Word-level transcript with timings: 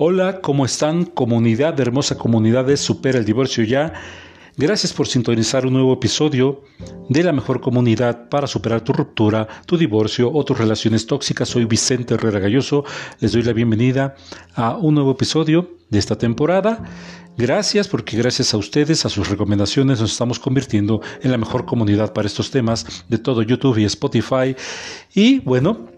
Hola, 0.00 0.40
¿cómo 0.40 0.64
están? 0.64 1.06
Comunidad, 1.06 1.80
hermosa 1.80 2.16
comunidad 2.16 2.68
Supera 2.76 3.18
el 3.18 3.24
Divorcio 3.24 3.64
Ya. 3.64 3.94
Gracias 4.56 4.92
por 4.92 5.08
sintonizar 5.08 5.66
un 5.66 5.72
nuevo 5.72 5.92
episodio 5.92 6.62
de 7.08 7.24
la 7.24 7.32
mejor 7.32 7.60
comunidad 7.60 8.28
para 8.28 8.46
superar 8.46 8.82
tu 8.82 8.92
ruptura, 8.92 9.48
tu 9.66 9.76
divorcio 9.76 10.32
o 10.32 10.44
tus 10.44 10.56
relaciones 10.56 11.04
tóxicas. 11.04 11.48
Soy 11.48 11.64
Vicente 11.64 12.14
Herrera 12.14 12.38
Galloso. 12.38 12.84
Les 13.18 13.32
doy 13.32 13.42
la 13.42 13.52
bienvenida 13.52 14.14
a 14.54 14.76
un 14.76 14.94
nuevo 14.94 15.10
episodio 15.10 15.78
de 15.90 15.98
esta 15.98 16.16
temporada. 16.16 16.80
Gracias 17.36 17.88
porque 17.88 18.16
gracias 18.16 18.54
a 18.54 18.56
ustedes, 18.56 19.04
a 19.04 19.08
sus 19.08 19.28
recomendaciones, 19.28 20.00
nos 20.00 20.12
estamos 20.12 20.38
convirtiendo 20.38 21.00
en 21.22 21.32
la 21.32 21.38
mejor 21.38 21.64
comunidad 21.64 22.12
para 22.12 22.28
estos 22.28 22.52
temas 22.52 23.04
de 23.08 23.18
todo 23.18 23.42
YouTube 23.42 23.78
y 23.78 23.84
Spotify. 23.86 24.54
Y 25.12 25.40
bueno, 25.40 25.88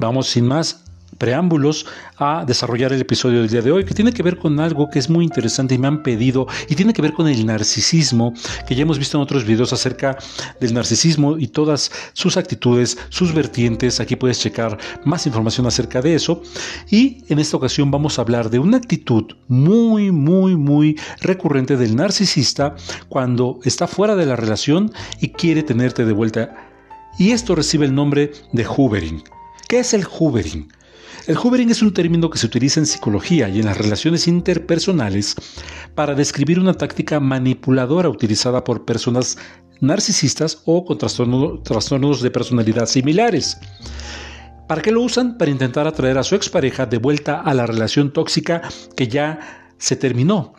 vamos 0.00 0.26
sin 0.26 0.48
más 0.48 0.85
preámbulos 1.18 1.86
a 2.18 2.44
desarrollar 2.46 2.92
el 2.92 3.00
episodio 3.00 3.40
del 3.40 3.50
día 3.50 3.62
de 3.62 3.72
hoy, 3.72 3.84
que 3.84 3.94
tiene 3.94 4.12
que 4.12 4.22
ver 4.22 4.38
con 4.38 4.58
algo 4.60 4.88
que 4.90 4.98
es 4.98 5.10
muy 5.10 5.24
interesante 5.24 5.74
y 5.74 5.78
me 5.78 5.88
han 5.88 6.02
pedido, 6.02 6.46
y 6.68 6.74
tiene 6.74 6.92
que 6.92 7.02
ver 7.02 7.12
con 7.12 7.28
el 7.28 7.44
narcisismo, 7.46 8.34
que 8.66 8.74
ya 8.74 8.82
hemos 8.82 8.98
visto 8.98 9.18
en 9.18 9.22
otros 9.22 9.44
videos 9.44 9.72
acerca 9.72 10.18
del 10.60 10.74
narcisismo 10.74 11.38
y 11.38 11.48
todas 11.48 11.90
sus 12.12 12.36
actitudes, 12.36 12.98
sus 13.08 13.34
vertientes. 13.34 14.00
Aquí 14.00 14.16
puedes 14.16 14.40
checar 14.40 14.78
más 15.04 15.26
información 15.26 15.66
acerca 15.66 16.00
de 16.02 16.14
eso. 16.14 16.42
Y 16.90 17.24
en 17.28 17.38
esta 17.38 17.56
ocasión 17.56 17.90
vamos 17.90 18.18
a 18.18 18.22
hablar 18.22 18.50
de 18.50 18.58
una 18.58 18.76
actitud 18.76 19.24
muy, 19.48 20.10
muy, 20.10 20.56
muy 20.56 20.98
recurrente 21.20 21.76
del 21.76 21.96
narcisista 21.96 22.74
cuando 23.08 23.60
está 23.64 23.86
fuera 23.86 24.16
de 24.16 24.26
la 24.26 24.36
relación 24.36 24.92
y 25.20 25.28
quiere 25.28 25.62
tenerte 25.62 26.04
de 26.04 26.12
vuelta. 26.12 26.54
Y 27.18 27.30
esto 27.30 27.54
recibe 27.54 27.86
el 27.86 27.94
nombre 27.94 28.32
de 28.52 28.66
hoovering. 28.66 29.22
¿Qué 29.68 29.80
es 29.80 29.94
el 29.94 30.04
hoovering? 30.04 30.68
El 31.26 31.36
hoovering 31.36 31.70
es 31.70 31.82
un 31.82 31.92
término 31.92 32.30
que 32.30 32.38
se 32.38 32.46
utiliza 32.46 32.80
en 32.80 32.86
psicología 32.86 33.48
y 33.48 33.60
en 33.60 33.66
las 33.66 33.78
relaciones 33.78 34.28
interpersonales 34.28 35.34
para 35.94 36.14
describir 36.14 36.60
una 36.60 36.74
táctica 36.74 37.20
manipuladora 37.20 38.08
utilizada 38.08 38.64
por 38.64 38.84
personas 38.84 39.38
narcisistas 39.80 40.62
o 40.64 40.84
con 40.84 40.98
trastornos 40.98 42.22
de 42.22 42.30
personalidad 42.30 42.86
similares. 42.86 43.58
¿Para 44.68 44.82
qué 44.82 44.90
lo 44.90 45.02
usan? 45.02 45.38
Para 45.38 45.50
intentar 45.50 45.86
atraer 45.86 46.18
a 46.18 46.24
su 46.24 46.34
expareja 46.34 46.86
de 46.86 46.98
vuelta 46.98 47.40
a 47.40 47.54
la 47.54 47.66
relación 47.66 48.12
tóxica 48.12 48.62
que 48.96 49.06
ya 49.06 49.72
se 49.78 49.96
terminó. 49.96 50.54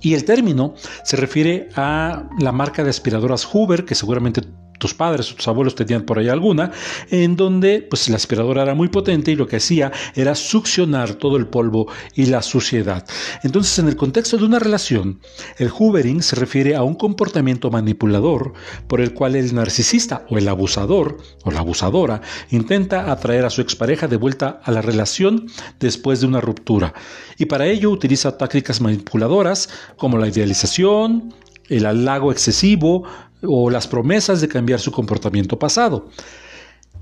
Y 0.00 0.14
el 0.14 0.24
término 0.24 0.74
se 1.04 1.16
refiere 1.16 1.68
a 1.76 2.28
la 2.38 2.52
marca 2.52 2.82
de 2.82 2.90
aspiradoras 2.90 3.44
Hoover, 3.44 3.84
que 3.84 3.94
seguramente 3.94 4.42
tus 4.80 4.94
padres 4.94 5.30
o 5.30 5.36
tus 5.36 5.46
abuelos 5.46 5.76
tenían 5.76 6.02
por 6.02 6.18
ahí 6.18 6.28
alguna, 6.28 6.72
en 7.10 7.36
donde 7.36 7.86
pues 7.88 8.08
la 8.08 8.16
aspiradora 8.16 8.62
era 8.62 8.74
muy 8.74 8.88
potente 8.88 9.30
y 9.30 9.36
lo 9.36 9.46
que 9.46 9.56
hacía 9.56 9.92
era 10.16 10.34
succionar 10.34 11.14
todo 11.14 11.36
el 11.36 11.46
polvo 11.46 11.86
y 12.16 12.26
la 12.26 12.42
suciedad. 12.42 13.06
Entonces, 13.44 13.78
en 13.78 13.86
el 13.86 13.96
contexto 13.96 14.36
de 14.38 14.44
una 14.44 14.58
relación, 14.58 15.20
el 15.58 15.70
hoovering 15.70 16.22
se 16.22 16.34
refiere 16.34 16.74
a 16.74 16.82
un 16.82 16.94
comportamiento 16.94 17.70
manipulador 17.70 18.54
por 18.88 19.00
el 19.00 19.14
cual 19.14 19.36
el 19.36 19.54
narcisista 19.54 20.24
o 20.28 20.38
el 20.38 20.48
abusador 20.48 21.18
o 21.44 21.50
la 21.50 21.60
abusadora 21.60 22.22
intenta 22.50 23.12
atraer 23.12 23.44
a 23.44 23.50
su 23.50 23.60
expareja 23.60 24.08
de 24.08 24.16
vuelta 24.16 24.60
a 24.64 24.72
la 24.72 24.82
relación 24.82 25.46
después 25.78 26.20
de 26.20 26.26
una 26.26 26.40
ruptura. 26.40 26.94
Y 27.38 27.44
para 27.44 27.66
ello 27.66 27.90
utiliza 27.90 28.38
tácticas 28.38 28.80
manipuladoras 28.80 29.68
como 29.96 30.16
la 30.16 30.28
idealización, 30.28 31.34
el 31.68 31.86
halago 31.86 32.32
excesivo, 32.32 33.04
o 33.42 33.70
las 33.70 33.88
promesas 33.88 34.40
de 34.40 34.48
cambiar 34.48 34.80
su 34.80 34.92
comportamiento 34.92 35.58
pasado. 35.58 36.08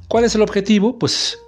¿Cuál 0.08 0.24
es 0.24 0.34
el 0.34 0.42
objetivo? 0.42 0.98
Pues 0.98 1.38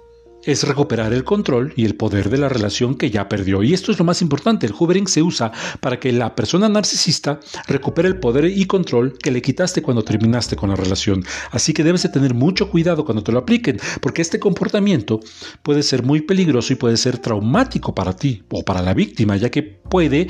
es 0.45 0.63
recuperar 0.63 1.13
el 1.13 1.23
control 1.23 1.73
y 1.75 1.85
el 1.85 1.95
poder 1.95 2.29
de 2.29 2.37
la 2.37 2.49
relación 2.49 2.95
que 2.95 3.09
ya 3.09 3.29
perdió. 3.29 3.63
Y 3.63 3.73
esto 3.73 3.91
es 3.91 3.99
lo 3.99 4.05
más 4.05 4.21
importante, 4.21 4.65
el 4.65 4.73
hoovering 4.77 5.07
se 5.07 5.21
usa 5.21 5.51
para 5.79 5.99
que 5.99 6.11
la 6.11 6.35
persona 6.35 6.69
narcisista 6.69 7.39
recupere 7.67 8.07
el 8.07 8.19
poder 8.19 8.45
y 8.45 8.65
control 8.65 9.17
que 9.17 9.31
le 9.31 9.41
quitaste 9.41 9.81
cuando 9.81 10.03
terminaste 10.03 10.55
con 10.55 10.69
la 10.69 10.75
relación. 10.75 11.23
Así 11.51 11.73
que 11.73 11.83
debes 11.83 12.03
de 12.03 12.09
tener 12.09 12.33
mucho 12.33 12.69
cuidado 12.69 13.05
cuando 13.05 13.23
te 13.23 13.31
lo 13.31 13.39
apliquen, 13.39 13.79
porque 14.01 14.21
este 14.21 14.39
comportamiento 14.39 15.19
puede 15.63 15.83
ser 15.83 16.03
muy 16.03 16.21
peligroso 16.21 16.73
y 16.73 16.75
puede 16.75 16.97
ser 16.97 17.17
traumático 17.17 17.93
para 17.93 18.15
ti 18.15 18.43
o 18.49 18.63
para 18.63 18.81
la 18.81 18.93
víctima, 18.93 19.35
ya 19.37 19.49
que 19.49 19.63
puede 19.63 20.27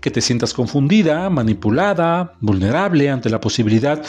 que 0.00 0.10
te 0.10 0.20
sientas 0.20 0.52
confundida, 0.52 1.30
manipulada, 1.30 2.34
vulnerable 2.40 3.10
ante 3.10 3.30
la 3.30 3.40
posibilidad 3.40 4.02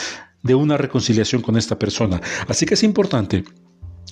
de 0.44 0.56
una 0.56 0.78
reconciliación 0.78 1.42
con 1.42 1.58
esta 1.58 1.80
persona. 1.80 2.22
Así 2.48 2.66
que 2.66 2.76
es 2.76 2.84
importante 2.84 3.44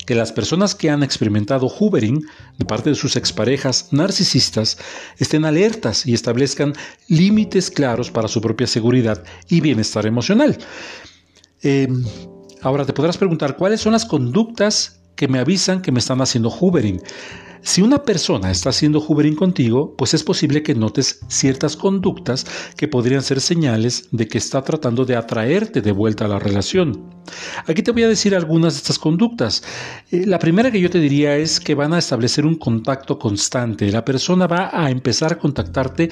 que 0.06 0.16
las 0.16 0.32
personas 0.32 0.76
que 0.76 0.90
han 0.90 1.04
experimentado 1.04 1.68
hoovering 1.68 2.26
de 2.58 2.66
parte 2.66 2.90
de 2.90 2.96
sus 2.96 3.16
exparejas 3.16 3.88
narcisistas 3.92 4.78
estén 5.18 5.46
alertas 5.46 6.06
y 6.06 6.14
establezcan 6.14 6.74
límites 7.08 7.72
claros 7.72 8.12
para 8.12 8.28
su 8.28 8.42
propia 8.42 8.68
seguridad 8.68 9.24
y 9.50 9.62
bienestar 9.62 10.06
emocional. 10.06 10.58
Em, 11.62 12.04
ahora 12.62 12.86
te 12.86 12.94
podrás 12.94 13.18
preguntar 13.18 13.56
cuáles 13.56 13.82
son 13.82 13.94
las 13.94 14.06
conductas 14.06 15.00
que 15.16 15.28
me 15.28 15.40
avisan 15.40 15.82
que 15.82 15.92
me 15.92 16.00
están 16.00 16.22
haciendo 16.22 16.50
hoovering. 16.50 17.02
Si 17.66 17.82
una 17.82 18.04
persona 18.04 18.52
está 18.52 18.72
haciendo 18.72 19.00
hoovering 19.00 19.38
contigo, 19.38 19.96
pues 19.98 20.14
es 20.14 20.22
posible 20.22 20.64
que 20.64 20.76
notes 20.76 21.22
ciertas 21.30 21.78
conductas 21.78 22.46
que 22.76 22.90
podrían 22.90 23.24
ser 23.24 23.40
señales 23.40 24.10
de 24.12 24.28
que 24.28 24.38
está 24.38 24.62
tratando 24.64 25.06
de 25.06 25.16
atraerte 25.16 25.82
de 25.82 25.94
vuelta 25.94 26.26
a 26.26 26.28
la 26.28 26.40
relación. 26.40 27.10
Aquí 27.66 27.82
te 27.82 27.92
voy 27.92 28.04
a 28.04 28.10
decir 28.10 28.36
algunas 28.36 28.74
de 28.74 28.80
estas 28.80 29.00
conductas. 29.00 29.64
Eh, 30.12 30.26
la 30.26 30.40
primera 30.40 30.72
que 30.72 30.82
yo 30.82 30.90
te 30.90 31.00
diría 31.00 31.38
es 31.38 31.62
que 31.62 31.74
van 31.74 31.94
a 31.94 32.00
establecer 32.00 32.46
un 32.46 32.56
contacto 32.56 33.18
constante. 33.18 33.90
La 33.90 34.04
persona 34.04 34.46
va 34.46 34.70
a 34.74 34.92
empezar 34.92 35.32
a 35.32 35.40
contactarte 35.40 36.10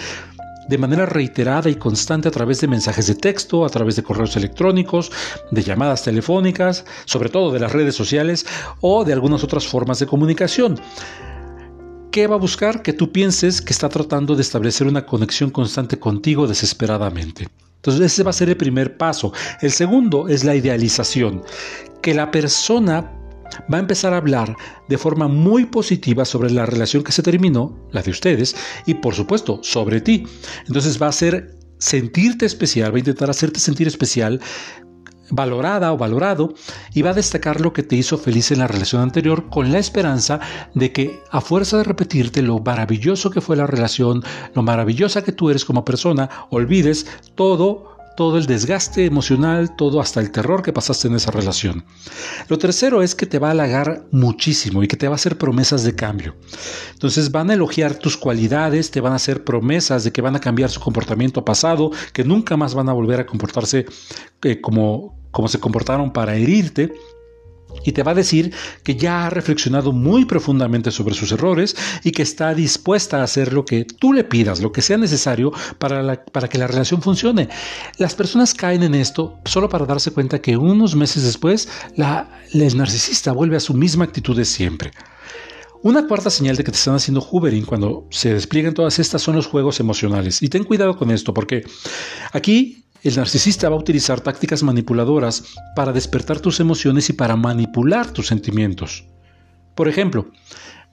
de 0.70 0.78
manera 0.78 1.06
reiterada 1.06 1.70
y 1.70 1.76
constante 1.76 2.30
a 2.30 2.32
través 2.32 2.62
de 2.62 2.70
mensajes 2.70 3.08
de 3.08 3.16
texto, 3.16 3.66
a 3.66 3.70
través 3.70 3.98
de 3.98 4.04
correos 4.04 4.38
electrónicos, 4.38 5.12
de 5.52 5.64
llamadas 5.64 6.04
telefónicas, 6.04 6.86
sobre 7.04 7.28
todo 7.28 7.52
de 7.52 7.60
las 7.60 7.74
redes 7.74 7.94
sociales 7.94 8.46
o 8.80 9.04
de 9.04 9.12
algunas 9.12 9.44
otras 9.44 9.68
formas 9.68 10.00
de 10.00 10.06
comunicación. 10.06 10.80
¿Qué 12.12 12.28
va 12.28 12.36
a 12.36 12.40
buscar? 12.40 12.82
Que 12.82 12.92
tú 12.92 13.14
pienses 13.14 13.62
que 13.62 13.72
está 13.72 13.88
tratando 13.88 14.36
de 14.36 14.42
establecer 14.42 14.86
una 14.86 15.06
conexión 15.06 15.50
constante 15.50 15.98
contigo 15.98 16.46
desesperadamente. 16.46 17.48
Entonces 17.78 18.12
ese 18.12 18.24
va 18.24 18.32
a 18.32 18.34
ser 18.34 18.50
el 18.50 18.58
primer 18.58 18.98
paso. 18.98 19.32
El 19.62 19.72
segundo 19.72 20.28
es 20.28 20.44
la 20.44 20.54
idealización, 20.54 21.42
que 22.02 22.14
la 22.14 22.30
persona 22.30 23.14
va 23.74 23.78
a 23.78 23.80
empezar 23.80 24.14
a 24.14 24.18
hablar 24.18 24.58
de 24.90 24.98
forma 24.98 25.30
muy 25.30 25.66
positiva 25.66 26.26
sobre 26.26 26.52
la 26.52 26.66
relación 26.66 27.02
que 27.02 27.14
se 27.14 27.24
terminó, 27.24 27.80
la 27.94 28.02
de 28.02 28.12
ustedes, 28.12 28.58
y 28.86 28.96
por 28.96 29.16
supuesto 29.16 29.62
sobre 29.64 30.02
ti. 30.02 30.26
Entonces 30.68 31.02
va 31.02 31.08
a 31.08 31.14
ser 31.14 31.56
sentirte 31.78 32.46
especial, 32.46 32.92
va 32.92 32.98
a 32.98 33.00
intentar 33.00 33.30
hacerte 33.30 33.62
sentir 33.62 33.88
especial 33.88 34.42
valorada 35.32 35.92
o 35.92 35.98
valorado 35.98 36.54
y 36.94 37.02
va 37.02 37.12
a 37.12 37.16
destacar 37.16 37.62
lo 37.62 37.74
que 37.74 37.84
te 37.84 37.96
hizo 37.96 38.18
feliz 38.18 38.52
en 38.52 38.60
la 38.60 38.68
relación 38.68 39.02
anterior 39.02 39.50
con 39.50 39.72
la 39.72 39.80
esperanza 39.80 40.40
de 40.76 40.92
que 40.92 41.20
a 41.32 41.42
fuerza 41.42 41.78
de 41.78 41.84
repetirte 41.84 42.42
lo 42.42 42.60
maravilloso 42.60 43.32
que 43.32 43.42
fue 43.42 43.56
la 43.56 43.68
relación, 43.68 44.24
lo 44.54 44.64
maravillosa 44.64 45.24
que 45.24 45.32
tú 45.32 45.50
eres 45.50 45.66
como 45.66 45.86
persona, 45.86 46.30
olvides 46.50 47.08
todo 47.36 47.92
todo 48.16 48.38
el 48.38 48.46
desgaste 48.46 49.06
emocional, 49.06 49.76
todo 49.76 50.02
hasta 50.02 50.20
el 50.20 50.32
terror 50.32 50.62
que 50.62 50.74
pasaste 50.74 51.08
en 51.08 51.16
esa 51.16 51.32
relación. 51.32 51.86
Lo 52.50 52.58
tercero 52.58 53.02
es 53.02 53.16
que 53.16 53.26
te 53.26 53.40
va 53.40 53.50
a 53.50 53.52
halagar 53.52 54.06
muchísimo 54.12 54.84
y 54.84 54.88
que 54.88 54.98
te 54.98 55.08
va 55.08 55.14
a 55.14 55.16
hacer 55.16 55.38
promesas 55.38 55.84
de 55.84 55.96
cambio. 55.96 56.36
Entonces 56.94 57.32
van 57.32 57.50
a 57.50 57.54
elogiar 57.54 57.96
tus 57.96 58.18
cualidades, 58.18 58.92
te 58.92 59.02
van 59.02 59.14
a 59.14 59.18
hacer 59.18 59.44
promesas 59.44 60.04
de 60.04 60.12
que 60.12 60.22
van 60.22 60.36
a 60.36 60.40
cambiar 60.40 60.70
su 60.70 60.80
comportamiento 60.80 61.46
pasado, 61.46 61.92
que 62.14 62.24
nunca 62.24 62.58
más 62.58 62.76
van 62.76 62.90
a 62.90 62.94
volver 62.94 63.22
a 63.22 63.26
comportarse 63.26 63.86
eh, 64.44 64.62
como, 64.62 65.21
cómo 65.32 65.48
se 65.48 65.60
comportaron 65.60 66.14
para 66.14 66.36
herirte 66.36 66.94
y 67.84 67.92
te 67.94 68.04
va 68.04 68.12
a 68.12 68.16
decir 68.16 68.54
que 68.84 68.96
ya 68.96 69.26
ha 69.26 69.30
reflexionado 69.30 69.92
muy 69.92 70.26
profundamente 70.26 70.92
sobre 70.92 71.16
sus 71.16 71.32
errores 71.32 71.76
y 72.04 72.12
que 72.12 72.22
está 72.22 72.54
dispuesta 72.54 73.20
a 73.20 73.24
hacer 73.24 73.54
lo 73.54 73.66
que 73.66 73.86
tú 73.86 74.14
le 74.14 74.24
pidas, 74.24 74.62
lo 74.62 74.72
que 74.72 74.82
sea 74.82 74.98
necesario 74.98 75.52
para, 75.80 76.24
para, 76.26 76.48
que 76.48 76.58
la 76.58 76.68
relación 76.68 77.02
funcione. 77.02 77.50
Las 77.98 78.16
personas 78.16 78.54
caen 78.54 78.84
en 78.84 78.96
esto 78.96 79.40
solo 79.46 79.70
para 79.70 79.86
darse 79.86 80.12
cuenta 80.12 80.42
que 80.42 80.58
unos 80.58 80.96
meses 80.96 81.24
después 81.24 81.70
la, 81.96 82.42
el 82.54 82.78
narcisista 82.78 83.32
vuelve 83.32 83.58
a 83.58 83.62
su 83.62 83.74
misma 83.74 84.04
actitud 84.04 84.36
de 84.36 84.46
siempre. 84.46 84.92
Una 85.84 86.08
cuarta 86.08 86.30
señal 86.30 86.56
de 86.56 86.64
que 86.64 86.72
te 86.72 86.78
están 86.78 86.94
haciendo 86.94 87.22
hoovering 87.22 87.66
cuando 87.66 88.06
se 88.12 88.36
despliegan 88.36 88.76
todas 88.76 89.00
estas 89.00 89.24
son 89.24 89.36
los 89.36 89.48
juegos 89.48 89.80
emocionales. 89.80 90.44
Y 90.44 90.48
ten 90.48 90.64
cuidado 90.64 90.96
con 90.96 91.10
esto 91.10 91.34
porque 91.34 91.64
aquí 92.34 92.81
el 93.04 93.16
narcisista 93.16 93.70
va 93.70 93.76
a 93.76 93.80
utilizar 93.80 94.22
tácticas 94.22 94.64
manipuladoras 94.64 95.56
para 95.76 95.92
despertar 95.92 96.40
tus 96.40 96.60
emociones 96.60 97.10
y 97.10 97.14
para 97.14 97.36
manipular 97.36 98.12
tus 98.12 98.28
sentimientos. 98.28 99.06
Por 99.76 99.88
ejemplo, 99.88 100.28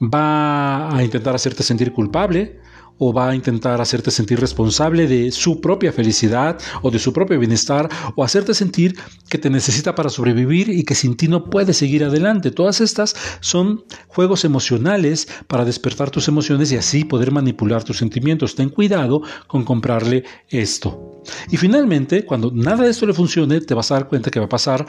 va 0.02 0.96
a 0.96 1.04
intentar 1.04 1.34
hacerte 1.34 1.62
sentir 1.62 1.92
culpable 1.92 2.60
o 2.98 3.12
va 3.12 3.30
a 3.30 3.34
intentar 3.34 3.80
hacerte 3.80 4.10
sentir 4.10 4.40
responsable 4.40 5.06
de 5.06 5.30
su 5.32 5.60
propia 5.60 5.92
felicidad 5.92 6.58
o 6.82 6.90
de 6.90 6.98
su 6.98 7.12
propio 7.12 7.38
bienestar 7.38 7.88
o 8.16 8.24
hacerte 8.24 8.54
sentir 8.54 8.96
que 9.28 9.38
te 9.38 9.50
necesita 9.50 9.94
para 9.94 10.10
sobrevivir 10.10 10.68
y 10.68 10.84
que 10.84 10.94
sin 10.94 11.16
ti 11.16 11.28
no 11.28 11.44
puedes 11.44 11.76
seguir 11.76 12.04
adelante. 12.04 12.50
Todas 12.50 12.80
estas 12.80 13.14
son 13.40 13.84
juegos 14.08 14.44
emocionales 14.44 15.28
para 15.46 15.64
despertar 15.64 16.10
tus 16.10 16.28
emociones 16.28 16.72
y 16.72 16.76
así 16.76 17.04
poder 17.04 17.32
manipular 17.32 17.84
tus 17.84 17.98
sentimientos. 17.98 18.54
Ten 18.54 18.68
cuidado 18.68 19.22
con 19.46 19.64
comprarle 19.64 20.24
esto. 20.48 21.22
Y 21.50 21.56
finalmente, 21.56 22.24
cuando 22.24 22.50
nada 22.52 22.84
de 22.84 22.90
esto 22.90 23.06
le 23.06 23.12
funcione, 23.12 23.60
te 23.60 23.74
vas 23.74 23.90
a 23.90 23.94
dar 23.94 24.08
cuenta 24.08 24.30
que 24.30 24.40
va 24.40 24.46
a 24.46 24.50
pasar 24.50 24.86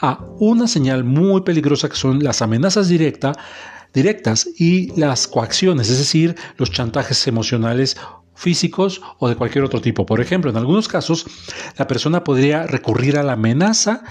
a 0.00 0.24
una 0.38 0.66
señal 0.66 1.04
muy 1.04 1.42
peligrosa 1.42 1.88
que 1.88 1.96
son 1.96 2.22
las 2.22 2.42
amenazas 2.42 2.88
directas 2.88 3.36
directas 3.92 4.48
y 4.58 4.94
las 4.98 5.26
coacciones, 5.26 5.90
es 5.90 5.98
decir, 5.98 6.36
los 6.56 6.70
chantajes 6.70 7.26
emocionales 7.26 7.96
físicos 8.34 9.02
o 9.18 9.28
de 9.28 9.36
cualquier 9.36 9.64
otro 9.64 9.80
tipo. 9.80 10.06
Por 10.06 10.20
ejemplo, 10.20 10.50
en 10.50 10.56
algunos 10.56 10.88
casos, 10.88 11.26
la 11.76 11.86
persona 11.86 12.24
podría 12.24 12.66
recurrir 12.66 13.18
a 13.18 13.22
la 13.22 13.32
amenaza 13.32 14.02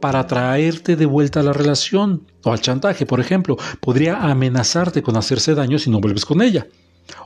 para 0.00 0.26
traerte 0.26 0.96
de 0.96 1.06
vuelta 1.06 1.40
a 1.40 1.42
la 1.42 1.52
relación 1.52 2.26
o 2.42 2.52
al 2.52 2.60
chantaje. 2.60 3.04
Por 3.04 3.20
ejemplo, 3.20 3.58
podría 3.80 4.22
amenazarte 4.22 5.02
con 5.02 5.16
hacerse 5.16 5.54
daño 5.54 5.78
si 5.78 5.90
no 5.90 6.00
vuelves 6.00 6.24
con 6.24 6.40
ella 6.40 6.66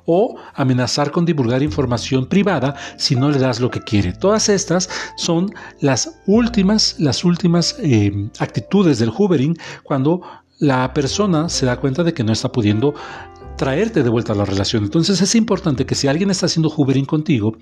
o 0.06 0.36
amenazar 0.54 1.10
con 1.10 1.24
divulgar 1.24 1.62
información 1.62 2.26
privada 2.26 2.74
si 2.96 3.16
no 3.16 3.30
le 3.30 3.38
das 3.38 3.60
lo 3.60 3.70
que 3.70 3.80
quiere. 3.80 4.12
Todas 4.12 4.48
estas 4.48 4.88
son 5.16 5.52
las 5.80 6.20
últimas, 6.26 6.96
las 6.98 7.24
últimas 7.24 7.76
eh, 7.80 8.12
actitudes 8.38 8.98
del 8.98 9.10
hoovering 9.10 9.56
cuando 9.82 10.22
la 10.58 10.92
persona 10.94 11.48
se 11.48 11.66
da 11.66 11.78
cuenta 11.78 12.04
de 12.04 12.14
que 12.14 12.24
no 12.24 12.32
está 12.32 12.50
pudiendo 12.50 12.94
traerte 13.56 14.02
de 14.02 14.08
vuelta 14.08 14.32
a 14.32 14.36
la 14.36 14.44
relación. 14.44 14.84
Entonces 14.84 15.20
es 15.20 15.34
importante 15.34 15.86
que 15.86 15.94
si 15.94 16.08
alguien 16.08 16.30
está 16.30 16.46
haciendo 16.46 16.70
hoovering 16.70 17.04
contigo, 17.04 17.56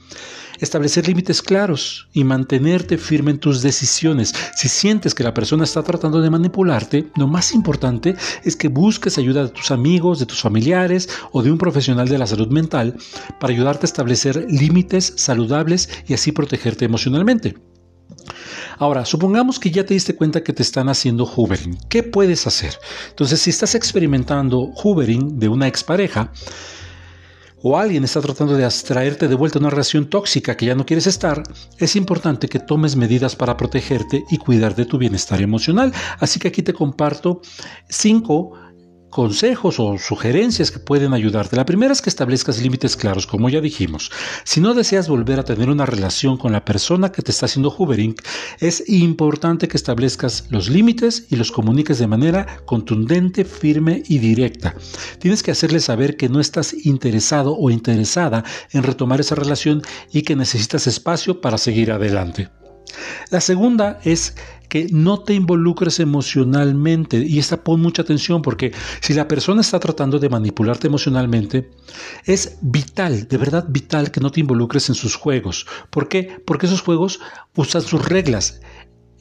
establecer 0.60 1.06
límites 1.06 1.42
claros 1.42 2.08
y 2.12 2.24
mantenerte 2.24 2.98
firme 2.98 3.32
en 3.32 3.38
tus 3.38 3.62
decisiones. 3.62 4.34
Si 4.54 4.68
sientes 4.68 5.14
que 5.14 5.24
la 5.24 5.34
persona 5.34 5.64
está 5.64 5.82
tratando 5.82 6.20
de 6.20 6.30
manipularte, 6.30 7.10
lo 7.16 7.26
más 7.26 7.52
importante 7.52 8.16
es 8.44 8.56
que 8.56 8.68
busques 8.68 9.18
ayuda 9.18 9.44
de 9.44 9.50
tus 9.50 9.70
amigos, 9.70 10.18
de 10.18 10.26
tus 10.26 10.40
familiares 10.40 11.08
o 11.32 11.42
de 11.42 11.50
un 11.50 11.58
profesional 11.58 12.08
de 12.08 12.18
la 12.18 12.26
salud 12.26 12.48
mental 12.48 12.96
para 13.40 13.52
ayudarte 13.52 13.84
a 13.84 13.88
establecer 13.88 14.46
límites 14.48 15.12
saludables 15.16 15.88
y 16.06 16.14
así 16.14 16.32
protegerte 16.32 16.84
emocionalmente. 16.84 17.71
Ahora, 18.78 19.04
supongamos 19.04 19.58
que 19.58 19.70
ya 19.70 19.84
te 19.84 19.94
diste 19.94 20.14
cuenta 20.14 20.42
que 20.42 20.52
te 20.52 20.62
están 20.62 20.88
haciendo 20.88 21.24
hoovering. 21.24 21.78
¿Qué 21.88 22.02
puedes 22.02 22.46
hacer? 22.46 22.78
Entonces, 23.10 23.40
si 23.40 23.50
estás 23.50 23.74
experimentando 23.74 24.72
hoovering 24.74 25.38
de 25.38 25.48
una 25.48 25.66
expareja, 25.66 26.32
o 27.62 27.78
alguien 27.78 28.04
está 28.04 28.20
tratando 28.20 28.56
de 28.56 28.64
atraerte 28.64 29.28
de 29.28 29.34
vuelta 29.34 29.58
a 29.58 29.60
una 29.60 29.70
relación 29.70 30.10
tóxica 30.10 30.56
que 30.56 30.66
ya 30.66 30.74
no 30.74 30.84
quieres 30.84 31.06
estar, 31.06 31.42
es 31.78 31.96
importante 31.96 32.48
que 32.48 32.58
tomes 32.58 32.96
medidas 32.96 33.36
para 33.36 33.56
protegerte 33.56 34.24
y 34.30 34.38
cuidar 34.38 34.74
de 34.74 34.84
tu 34.84 34.98
bienestar 34.98 35.40
emocional. 35.40 35.92
Así 36.18 36.40
que 36.40 36.48
aquí 36.48 36.62
te 36.62 36.74
comparto 36.74 37.40
cinco 37.88 38.52
consejos 39.12 39.78
o 39.78 39.98
sugerencias 39.98 40.70
que 40.70 40.80
pueden 40.80 41.12
ayudarte. 41.12 41.54
La 41.54 41.66
primera 41.66 41.92
es 41.92 42.00
que 42.00 42.08
establezcas 42.08 42.60
límites 42.60 42.96
claros, 42.96 43.26
como 43.26 43.50
ya 43.50 43.60
dijimos. 43.60 44.10
Si 44.42 44.60
no 44.60 44.72
deseas 44.72 45.06
volver 45.06 45.38
a 45.38 45.44
tener 45.44 45.68
una 45.68 45.86
relación 45.86 46.38
con 46.38 46.50
la 46.50 46.64
persona 46.64 47.12
que 47.12 47.20
te 47.20 47.30
está 47.30 47.44
haciendo 47.46 47.70
hoovering, 47.70 48.16
es 48.58 48.88
importante 48.88 49.68
que 49.68 49.76
establezcas 49.76 50.46
los 50.48 50.70
límites 50.70 51.26
y 51.30 51.36
los 51.36 51.52
comuniques 51.52 51.98
de 51.98 52.06
manera 52.06 52.46
contundente, 52.64 53.44
firme 53.44 54.02
y 54.08 54.18
directa. 54.18 54.74
Tienes 55.18 55.42
que 55.42 55.50
hacerle 55.50 55.80
saber 55.80 56.16
que 56.16 56.30
no 56.30 56.40
estás 56.40 56.72
interesado 56.72 57.54
o 57.54 57.70
interesada 57.70 58.44
en 58.72 58.82
retomar 58.82 59.20
esa 59.20 59.34
relación 59.34 59.82
y 60.10 60.22
que 60.22 60.36
necesitas 60.36 60.86
espacio 60.86 61.42
para 61.42 61.58
seguir 61.58 61.92
adelante. 61.92 62.61
La 63.30 63.40
segunda 63.40 63.98
es 64.04 64.34
que 64.68 64.86
no 64.90 65.22
te 65.22 65.34
involucres 65.34 66.00
emocionalmente 66.00 67.18
y 67.18 67.38
esta 67.38 67.62
pon 67.62 67.80
mucha 67.82 68.02
atención 68.02 68.40
porque 68.40 68.72
si 69.02 69.12
la 69.12 69.28
persona 69.28 69.60
está 69.60 69.78
tratando 69.78 70.18
de 70.18 70.30
manipularte 70.30 70.86
emocionalmente, 70.86 71.70
es 72.24 72.56
vital, 72.62 73.28
de 73.28 73.36
verdad 73.36 73.66
vital 73.68 74.10
que 74.10 74.20
no 74.20 74.30
te 74.30 74.40
involucres 74.40 74.88
en 74.88 74.94
sus 74.94 75.14
juegos. 75.14 75.66
¿Por 75.90 76.08
qué? 76.08 76.40
Porque 76.46 76.66
esos 76.66 76.80
juegos 76.80 77.20
usan 77.54 77.82
sus 77.82 78.06
reglas 78.08 78.60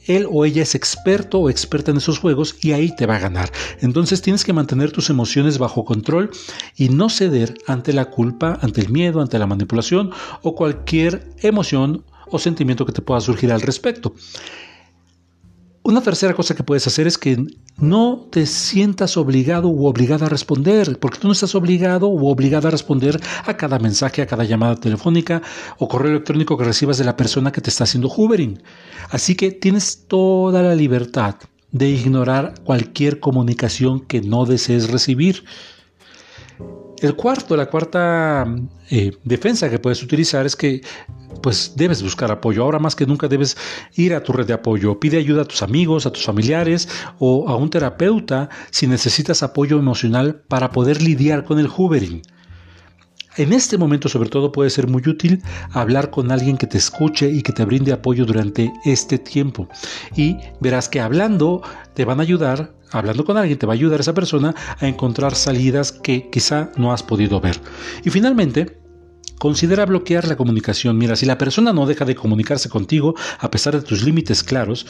él 0.06 0.26
o 0.30 0.44
ella 0.44 0.62
es 0.62 0.74
experto 0.74 1.38
o 1.38 1.50
experta 1.50 1.90
en 1.90 1.98
esos 1.98 2.18
juegos 2.18 2.56
y 2.62 2.72
ahí 2.72 2.94
te 2.94 3.06
va 3.06 3.16
a 3.16 3.20
ganar. 3.20 3.52
Entonces 3.80 4.22
tienes 4.22 4.44
que 4.44 4.52
mantener 4.52 4.90
tus 4.90 5.10
emociones 5.10 5.58
bajo 5.58 5.84
control 5.84 6.30
y 6.76 6.88
no 6.88 7.08
ceder 7.08 7.54
ante 7.66 7.92
la 7.92 8.06
culpa, 8.06 8.58
ante 8.62 8.80
el 8.80 8.88
miedo, 8.88 9.20
ante 9.20 9.38
la 9.38 9.46
manipulación 9.46 10.10
o 10.42 10.54
cualquier 10.54 11.28
emoción 11.42 12.04
o 12.32 12.38
sentimiento 12.38 12.84
que 12.84 12.92
te 12.92 13.02
pueda 13.02 13.20
surgir 13.20 13.52
al 13.52 13.60
respecto. 13.60 14.14
Una 15.84 16.00
tercera 16.00 16.32
cosa 16.32 16.54
que 16.54 16.62
puedes 16.62 16.86
hacer 16.86 17.08
es 17.08 17.18
que 17.18 17.44
no 17.76 18.28
te 18.30 18.46
sientas 18.46 19.16
obligado 19.16 19.68
u 19.68 19.86
obligada 19.86 20.26
a 20.26 20.28
responder, 20.28 20.96
porque 21.00 21.18
tú 21.18 21.26
no 21.26 21.32
estás 21.32 21.56
obligado 21.56 22.06
u 22.06 22.28
obligada 22.28 22.68
a 22.68 22.70
responder 22.70 23.20
a 23.44 23.56
cada 23.56 23.80
mensaje, 23.80 24.22
a 24.22 24.26
cada 24.28 24.44
llamada 24.44 24.76
telefónica 24.76 25.42
o 25.78 25.88
correo 25.88 26.12
electrónico 26.12 26.56
que 26.56 26.64
recibas 26.64 26.98
de 26.98 27.04
la 27.04 27.16
persona 27.16 27.50
que 27.50 27.60
te 27.60 27.70
está 27.70 27.82
haciendo 27.82 28.08
hoovering. 28.08 28.62
Así 29.10 29.34
que 29.34 29.50
tienes 29.50 30.06
toda 30.06 30.62
la 30.62 30.76
libertad 30.76 31.34
de 31.72 31.88
ignorar 31.88 32.54
cualquier 32.62 33.18
comunicación 33.18 34.00
que 34.06 34.20
no 34.20 34.44
desees 34.44 34.88
recibir. 34.88 35.44
El 37.02 37.16
cuarto, 37.16 37.56
la 37.56 37.66
cuarta 37.66 38.46
eh, 38.88 39.10
defensa 39.24 39.68
que 39.68 39.80
puedes 39.80 40.04
utilizar 40.04 40.46
es 40.46 40.54
que 40.54 40.82
pues 41.42 41.72
debes 41.74 42.00
buscar 42.00 42.30
apoyo. 42.30 42.62
Ahora 42.62 42.78
más 42.78 42.94
que 42.94 43.06
nunca 43.06 43.26
debes 43.26 43.56
ir 43.96 44.14
a 44.14 44.22
tu 44.22 44.32
red 44.32 44.46
de 44.46 44.52
apoyo. 44.52 45.00
Pide 45.00 45.18
ayuda 45.18 45.42
a 45.42 45.44
tus 45.44 45.62
amigos, 45.62 46.06
a 46.06 46.12
tus 46.12 46.24
familiares 46.24 46.88
o 47.18 47.48
a 47.48 47.56
un 47.56 47.70
terapeuta 47.70 48.48
si 48.70 48.86
necesitas 48.86 49.42
apoyo 49.42 49.80
emocional 49.80 50.44
para 50.46 50.70
poder 50.70 51.02
lidiar 51.02 51.44
con 51.44 51.58
el 51.58 51.66
hoovering. 51.66 52.22
En 53.36 53.52
este 53.52 53.78
momento 53.78 54.08
sobre 54.08 54.28
todo 54.28 54.52
puede 54.52 54.70
ser 54.70 54.86
muy 54.86 55.02
útil 55.04 55.42
hablar 55.72 56.10
con 56.10 56.30
alguien 56.30 56.56
que 56.56 56.68
te 56.68 56.78
escuche 56.78 57.28
y 57.30 57.42
que 57.42 57.52
te 57.52 57.64
brinde 57.64 57.92
apoyo 57.92 58.26
durante 58.26 58.72
este 58.84 59.18
tiempo. 59.18 59.68
Y 60.14 60.36
verás 60.60 60.88
que 60.88 61.00
hablando 61.00 61.62
te 61.94 62.04
van 62.04 62.20
a 62.20 62.22
ayudar, 62.22 62.74
hablando 62.92 63.24
con 63.24 63.36
alguien 63.36 63.58
te 63.58 63.66
va 63.66 63.72
a 63.72 63.74
ayudar 63.74 64.00
esa 64.00 64.14
persona 64.14 64.54
a 64.78 64.86
encontrar 64.86 65.34
salidas 65.34 65.92
que 65.92 66.30
quizá 66.30 66.70
no 66.76 66.92
has 66.92 67.02
podido 67.02 67.40
ver. 67.40 67.60
Y 68.04 68.10
finalmente, 68.10 68.82
Considera 69.42 69.86
bloquear 69.86 70.28
la 70.28 70.36
comunicación. 70.36 70.96
Mira, 70.96 71.16
si 71.16 71.26
la 71.26 71.36
persona 71.36 71.72
no 71.72 71.84
deja 71.84 72.04
de 72.04 72.14
comunicarse 72.14 72.68
contigo 72.68 73.16
a 73.40 73.50
pesar 73.50 73.74
de 73.74 73.82
tus 73.82 74.04
límites 74.04 74.44
claros, 74.44 74.86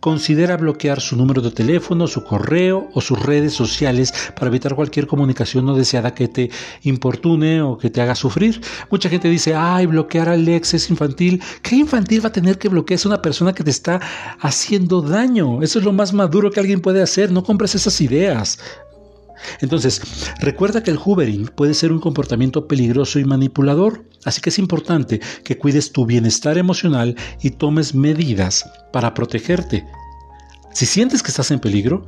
considera 0.00 0.56
bloquear 0.56 1.00
su 1.00 1.16
número 1.16 1.42
de 1.42 1.50
teléfono, 1.50 2.06
su 2.06 2.24
correo 2.24 2.88
o 2.94 3.00
sus 3.00 3.20
redes 3.20 3.52
sociales 3.52 4.12
para 4.34 4.48
evitar 4.48 4.74
cualquier 4.74 5.06
comunicación 5.06 5.66
no 5.66 5.74
deseada 5.74 6.14
que 6.14 6.28
te 6.28 6.50
importune 6.82 7.62
o 7.62 7.78
que 7.78 7.90
te 7.90 8.00
haga 8.00 8.14
sufrir. 8.14 8.60
Mucha 8.90 9.08
gente 9.08 9.28
dice, 9.28 9.54
ay, 9.54 9.86
bloquear 9.86 10.28
al 10.28 10.46
ex 10.48 10.74
es 10.74 10.90
infantil. 10.90 11.42
¿Qué 11.62 11.76
infantil 11.76 12.24
va 12.24 12.28
a 12.28 12.32
tener 12.32 12.58
que 12.58 12.68
bloquear? 12.68 12.96
Es 12.96 13.06
una 13.06 13.22
persona 13.22 13.54
que 13.54 13.64
te 13.64 13.70
está 13.70 14.00
haciendo 14.40 15.02
daño. 15.02 15.62
Eso 15.62 15.78
es 15.78 15.84
lo 15.84 15.92
más 15.92 16.12
maduro 16.12 16.50
que 16.50 16.60
alguien 16.60 16.80
puede 16.80 17.02
hacer. 17.02 17.32
No 17.32 17.42
compres 17.42 17.74
esas 17.74 18.00
ideas. 18.00 18.58
Entonces, 19.60 20.00
recuerda 20.40 20.82
que 20.82 20.90
el 20.90 20.98
hoovering 20.98 21.46
puede 21.48 21.74
ser 21.74 21.92
un 21.92 22.00
comportamiento 22.00 22.66
peligroso 22.66 23.18
y 23.18 23.24
manipulador, 23.24 24.04
así 24.24 24.40
que 24.40 24.50
es 24.50 24.58
importante 24.58 25.20
que 25.44 25.58
cuides 25.58 25.92
tu 25.92 26.06
bienestar 26.06 26.58
emocional 26.58 27.16
y 27.42 27.50
tomes 27.50 27.94
medidas 27.94 28.64
para 28.92 29.14
protegerte. 29.14 29.84
Si 30.72 30.86
sientes 30.86 31.22
que 31.22 31.30
estás 31.30 31.50
en 31.50 31.60
peligro, 31.60 32.06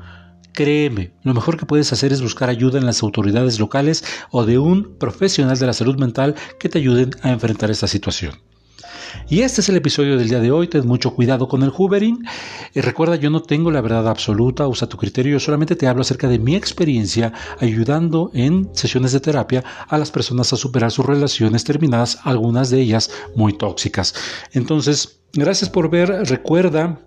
créeme, 0.53 1.13
lo 1.23 1.35
mejor 1.35 1.57
que 1.57 1.67
puedes 1.67 1.93
hacer 1.93 2.13
es 2.13 2.21
buscar 2.21 2.51
ayuda 2.51 2.79
en 2.79 2.87
las 2.87 3.03
autoridades 3.03 3.61
locales 3.61 4.05
o 4.31 4.45
de 4.45 4.59
un 4.59 4.97
profesional 4.99 5.59
de 5.59 5.67
la 5.67 5.73
salud 5.73 5.97
mental 5.97 6.35
que 6.59 6.69
te 6.69 6.79
ayuden 6.79 7.11
a 7.23 7.31
enfrentar 7.31 7.71
esta 7.71 7.87
situación. 7.87 8.35
Y 9.29 9.41
este 9.41 9.61
es 9.61 9.69
el 9.69 9.77
episodio 9.77 10.17
del 10.17 10.29
día 10.29 10.41
de 10.41 10.50
hoy. 10.50 10.69
Ten 10.69 10.87
mucho 10.87 11.15
cuidado 11.15 11.49
con 11.49 11.62
el 11.62 11.73
hoovering. 11.77 12.25
Y 12.75 12.81
recuerda, 12.81 13.17
yo 13.17 13.31
no 13.31 13.43
tengo 13.43 13.71
la 13.71 13.81
verdad 13.81 14.09
absoluta, 14.09 14.67
usa 14.67 14.88
tu 14.88 14.97
criterio. 14.97 15.33
Yo 15.33 15.41
solamente 15.41 15.77
te 15.77 15.87
hablo 15.87 16.03
acerca 16.03 16.29
de 16.29 16.38
mi 16.38 16.55
experiencia 16.55 17.33
ayudando 17.61 18.31
en 18.35 18.69
sesiones 18.73 19.12
de 19.12 19.21
terapia 19.21 19.65
a 19.88 19.99
las 19.99 20.11
personas 20.11 20.53
a 20.53 20.57
superar 20.57 20.91
sus 20.91 21.07
relaciones 21.07 21.65
terminadas, 21.65 22.19
algunas 22.25 22.71
de 22.71 22.81
ellas 22.81 23.11
muy 23.35 23.53
tóxicas. 23.53 24.15
Entonces, 24.53 25.21
gracias 25.33 25.71
por 25.71 25.91
ver. 25.91 26.09
Recuerda 26.29 27.00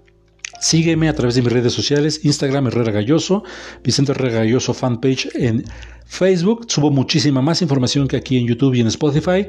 Sígueme 0.62 1.10
a 1.10 1.15
través 1.15 1.34
de 1.34 1.41
mis 1.41 1.51
redes 1.51 1.74
sociales, 1.74 2.22
Instagram 2.24 2.68
Herrera 2.68 2.91
Galloso, 2.91 3.44
Vicente 3.84 4.12
Herrera 4.12 4.41
Galloso 4.41 4.75
fanpage 4.75 5.27
en 5.34 5.63
Facebook. 6.06 6.65
Subo 6.68 6.91
muchísima 6.91 7.41
más 7.41 7.63
información 7.63 8.08
que 8.08 8.15
aquí 8.15 8.38
en 8.38 8.46
YouTube 8.46 8.75
y 8.75 8.82
en 8.82 8.88
Spotify. 8.88 9.48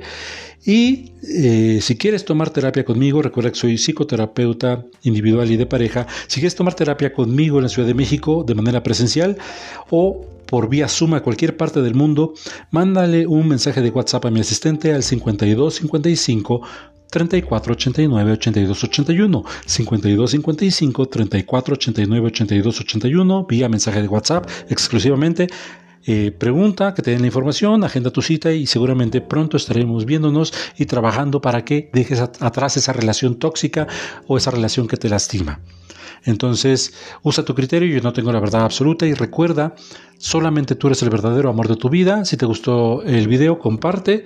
Y 0.65 1.13
eh, 1.23 1.81
si 1.83 1.99
quieres 1.99 2.25
tomar 2.25 2.49
terapia 2.49 2.87
conmigo, 2.87 3.21
recuerda 3.21 3.51
que 3.51 3.59
soy 3.59 3.77
psicoterapeuta 3.77 4.87
individual 5.03 5.51
y 5.51 5.57
de 5.57 5.67
pareja. 5.67 6.07
Si 6.29 6.41
quieres 6.41 6.55
tomar 6.55 6.73
terapia 6.73 7.13
conmigo 7.13 7.59
en 7.59 7.65
la 7.65 7.69
Ciudad 7.69 7.87
de 7.87 7.95
México 7.95 8.43
de 8.47 8.55
manera 8.55 8.83
presencial 8.83 9.37
o 9.91 10.25
por 10.47 10.71
vía 10.71 10.89
Zoom 10.89 11.13
a 11.15 11.23
cualquier 11.23 11.59
parte 11.59 11.83
del 11.83 11.95
mundo, 11.95 12.33
mándale 12.71 13.27
un 13.27 13.49
mensaje 13.49 13.83
de 13.83 13.91
WhatsApp 13.91 14.25
a 14.25 14.31
mi 14.31 14.41
asistente 14.41 14.95
al 14.95 15.03
5255 17.13 17.61
3489 17.61 18.33
8281 18.33 19.45
5255 19.67 21.07
3489 21.09 22.27
8281 22.27 23.47
vía 23.47 23.69
mensaje 23.69 24.03
de 24.03 24.09
WhatsApp 24.09 24.49
exclusivamente 24.69 25.49
eh, 26.05 26.33
pregunta, 26.37 26.95
que 26.95 27.03
te 27.03 27.13
den 27.13 27.21
la 27.21 27.29
información, 27.29 27.85
agenda 27.85 28.11
tu 28.11 28.23
cita 28.23 28.53
y 28.53 28.67
seguramente 28.67 29.21
pronto 29.21 29.57
estaremos 29.57 30.05
viéndonos 30.05 30.53
y 30.77 30.87
trabajando 30.87 31.41
para 31.41 31.65
que 31.65 31.91
dejes 31.93 32.19
atrás 32.21 32.77
esa 32.77 32.93
relación 32.93 33.39
tóxica 33.39 33.87
o 34.27 34.37
esa 34.37 34.51
relación 34.51 34.89
que 34.89 34.97
te 34.97 35.09
lastima. 35.09 35.61
Entonces, 36.25 36.95
usa 37.23 37.45
tu 37.45 37.55
criterio, 37.55 37.89
yo 37.95 38.03
no 38.03 38.13
tengo 38.13 38.33
la 38.33 38.41
verdad 38.41 38.65
absoluta 38.65 39.07
y 39.07 39.15
recuerda, 39.15 39.75
solamente 40.19 40.75
tú 40.75 40.89
eres 40.89 41.03
el 41.03 41.11
verdadero 41.11 41.51
amor 41.51 41.69
de 41.69 41.77
tu 41.77 41.89
vida. 41.89 42.25
Si 42.25 42.37
te 42.37 42.47
gustó 42.47 43.03
el 43.03 43.29
video, 43.29 43.59
comparte, 43.59 44.25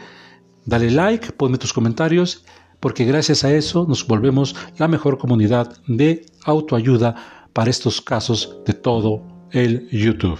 dale 0.65 0.91
like, 0.91 1.33
ponme 1.33 1.59
tus 1.59 1.73
comentarios, 1.73 2.45
porque 2.87 3.05
gracias 3.05 3.43
a 3.43 3.53
eso 3.53 3.85
nos 3.89 4.07
volvemos 4.07 4.55
la 4.79 4.87
mejor 4.87 5.19
comunidad 5.19 5.77
de 5.89 6.25
autoayuda 6.45 7.49
para 7.53 7.69
estos 7.69 8.01
casos 8.01 8.59
de 8.65 8.75
todo 8.75 9.25
el 9.51 9.89
YouTube. 9.91 10.39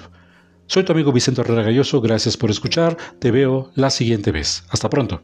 Soy 0.69 0.85
tu 0.85 0.93
amigo 0.93 1.11
Vicente 1.11 1.41
Herrera 1.41 1.65
Galloso, 1.65 2.01
gracias 2.01 2.37
por 2.37 2.53
escuchar, 2.53 2.97
te 3.19 3.33
veo 3.33 3.73
la 3.75 3.91
siguiente 3.91 4.31
vez. 4.31 4.63
Hasta 4.71 4.89
pronto. 4.89 5.23